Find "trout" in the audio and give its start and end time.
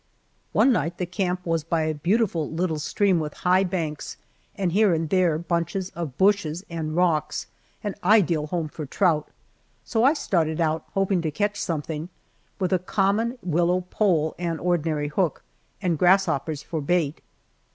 8.87-9.29